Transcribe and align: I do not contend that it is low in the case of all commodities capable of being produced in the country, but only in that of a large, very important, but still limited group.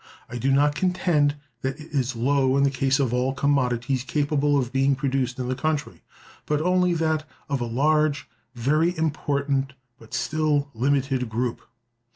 I 0.31 0.39
do 0.39 0.51
not 0.51 0.73
contend 0.73 1.35
that 1.61 1.79
it 1.79 1.91
is 1.91 2.15
low 2.15 2.57
in 2.57 2.63
the 2.63 2.71
case 2.71 2.99
of 2.99 3.13
all 3.13 3.33
commodities 3.35 4.01
capable 4.03 4.57
of 4.57 4.73
being 4.73 4.95
produced 4.95 5.37
in 5.37 5.47
the 5.47 5.53
country, 5.53 6.01
but 6.47 6.59
only 6.59 6.93
in 6.93 6.97
that 6.97 7.23
of 7.47 7.61
a 7.61 7.65
large, 7.65 8.27
very 8.55 8.97
important, 8.97 9.73
but 9.99 10.15
still 10.15 10.71
limited 10.73 11.29
group. 11.29 11.61